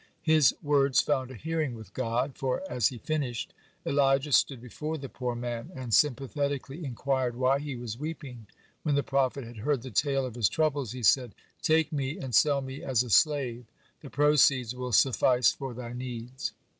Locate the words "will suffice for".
14.73-15.71